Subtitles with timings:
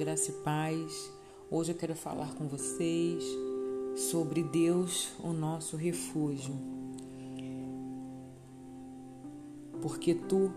[0.00, 1.12] graça e paz.
[1.50, 3.24] Hoje eu quero falar com vocês
[3.96, 6.54] sobre Deus, o nosso refúgio.
[9.82, 10.50] Porque tu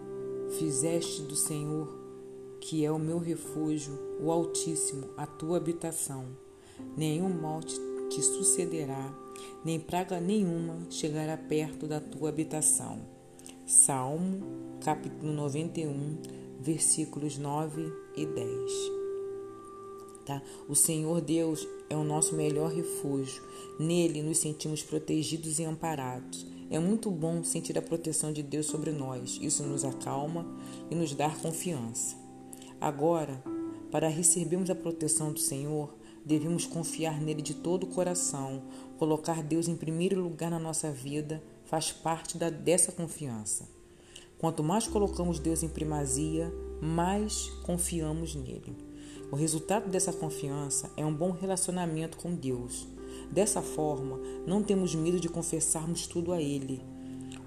[0.59, 1.93] fizeste do Senhor,
[2.61, 6.25] que é o meu refúgio, o Altíssimo, a tua habitação.
[6.95, 9.13] Nenhum mal te sucederá,
[9.65, 12.99] nem praga nenhuma chegará perto da tua habitação.
[13.65, 14.41] Salmo,
[14.81, 16.17] capítulo 91,
[16.63, 18.71] versículos 9 e 10.
[20.25, 20.41] Tá?
[20.69, 23.43] O Senhor Deus é o nosso melhor refúgio.
[23.77, 26.47] Nele nos sentimos protegidos e amparados.
[26.69, 29.37] É muito bom sentir a proteção de Deus sobre nós.
[29.41, 30.45] Isso nos acalma
[30.89, 32.15] e nos dá confiança.
[32.79, 33.43] Agora,
[33.91, 35.93] para recebermos a proteção do Senhor,
[36.25, 38.63] devemos confiar nele de todo o coração.
[38.97, 43.82] Colocar Deus em primeiro lugar na nossa vida faz parte da, dessa confiança.
[44.43, 48.75] Quanto mais colocamos Deus em primazia, mais confiamos nele.
[49.31, 52.85] O resultado dessa confiança é um bom relacionamento com Deus.
[53.31, 56.81] Dessa forma, não temos medo de confessarmos tudo a Ele.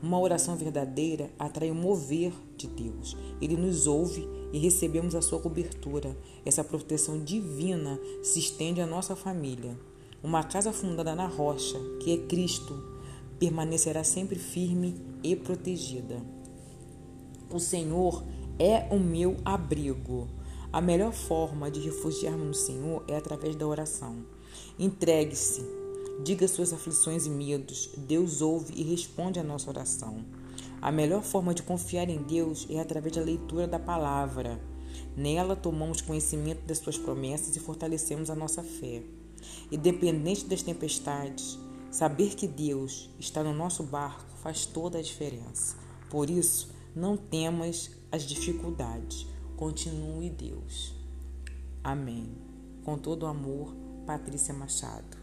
[0.02, 3.14] Uma oração verdadeira atrai o mover de Deus.
[3.42, 6.16] Ele nos ouve e recebemos a sua cobertura.
[6.46, 9.78] Essa proteção divina se estende à nossa família.
[10.22, 12.82] Uma casa fundada na rocha, que é Cristo,
[13.38, 16.34] permanecerá sempre firme e protegida.
[17.48, 18.24] O Senhor
[18.58, 20.26] é o meu abrigo.
[20.72, 24.16] A melhor forma de refugiarmos no Senhor é através da oração.
[24.76, 25.64] Entregue-se,
[26.24, 27.90] diga suas aflições e medos.
[27.96, 30.24] Deus ouve e responde à nossa oração.
[30.82, 34.60] A melhor forma de confiar em Deus é através da leitura da palavra.
[35.16, 39.02] Nela tomamos conhecimento das suas promessas e fortalecemos a nossa fé.
[39.70, 41.58] Independente das tempestades,
[41.92, 45.76] saber que Deus está no nosso barco faz toda a diferença.
[46.10, 49.26] Por isso, não temas as dificuldades.
[49.56, 50.94] Continue Deus.
[51.84, 52.26] Amém.
[52.82, 53.74] Com todo amor,
[54.06, 55.16] Patrícia Machado.